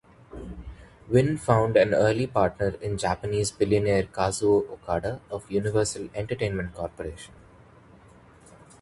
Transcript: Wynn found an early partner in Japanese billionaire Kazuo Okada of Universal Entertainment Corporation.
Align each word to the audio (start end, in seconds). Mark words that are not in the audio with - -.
Wynn 1.09 1.37
found 1.37 1.77
an 1.77 1.93
early 1.93 2.25
partner 2.25 2.69
in 2.81 2.97
Japanese 2.97 3.51
billionaire 3.51 4.05
Kazuo 4.05 4.67
Okada 4.71 5.21
of 5.29 5.51
Universal 5.51 6.09
Entertainment 6.15 6.73
Corporation. 6.73 7.35